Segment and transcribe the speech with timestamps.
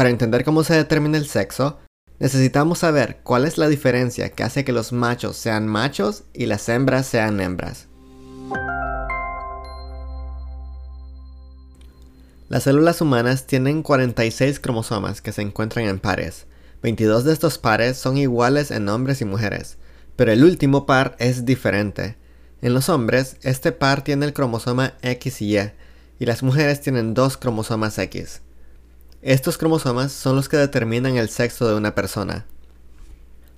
[0.00, 1.78] Para entender cómo se determina el sexo,
[2.20, 6.70] necesitamos saber cuál es la diferencia que hace que los machos sean machos y las
[6.70, 7.86] hembras sean hembras.
[12.48, 16.46] Las células humanas tienen 46 cromosomas que se encuentran en pares.
[16.82, 19.76] 22 de estos pares son iguales en hombres y mujeres,
[20.16, 22.16] pero el último par es diferente.
[22.62, 25.72] En los hombres, este par tiene el cromosoma X y Y,
[26.18, 28.40] y las mujeres tienen dos cromosomas X.
[29.22, 32.46] Estos cromosomas son los que determinan el sexo de una persona.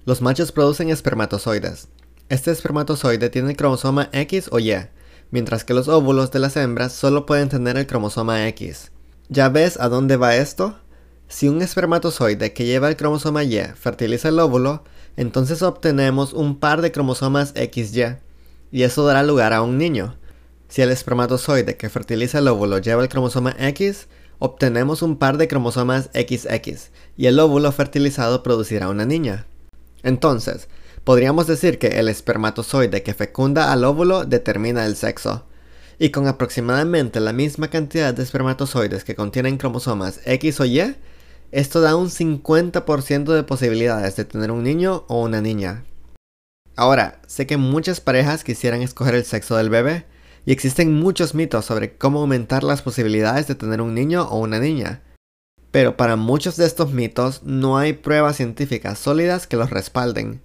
[0.04, 1.86] Los machos producen espermatozoides.
[2.28, 4.74] Este espermatozoide tiene el cromosoma X o Y,
[5.30, 8.90] mientras que los óvulos de las hembras solo pueden tener el cromosoma X.
[9.28, 10.78] ¿Ya ves a dónde va esto?
[11.28, 14.82] Si un espermatozoide que lleva el cromosoma Y fertiliza el óvulo,
[15.16, 18.16] entonces obtenemos un par de cromosomas XY,
[18.72, 20.16] y eso dará lugar a un niño.
[20.68, 24.08] Si el espermatozoide que fertiliza el óvulo lleva el cromosoma X,
[24.42, 29.46] obtenemos un par de cromosomas XX, y el óvulo fertilizado producirá una niña.
[30.02, 30.68] Entonces,
[31.04, 35.44] Podríamos decir que el espermatozoide que fecunda al óvulo determina el sexo.
[35.98, 40.94] Y con aproximadamente la misma cantidad de espermatozoides que contienen cromosomas X o Y,
[41.50, 45.84] esto da un 50% de posibilidades de tener un niño o una niña.
[46.76, 50.06] Ahora, sé que muchas parejas quisieran escoger el sexo del bebé,
[50.44, 54.58] y existen muchos mitos sobre cómo aumentar las posibilidades de tener un niño o una
[54.58, 55.02] niña.
[55.70, 60.42] Pero para muchos de estos mitos no hay pruebas científicas sólidas que los respalden.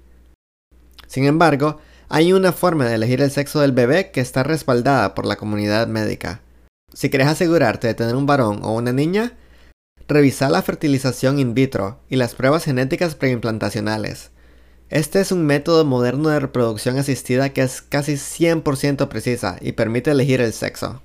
[1.08, 5.26] Sin embargo, hay una forma de elegir el sexo del bebé que está respaldada por
[5.26, 6.42] la comunidad médica.
[6.94, 9.34] Si quieres asegurarte de tener un varón o una niña,
[10.08, 14.32] revisa la fertilización in vitro y las pruebas genéticas preimplantacionales.
[14.90, 20.12] Este es un método moderno de reproducción asistida que es casi 100% precisa y permite
[20.12, 21.02] elegir el sexo.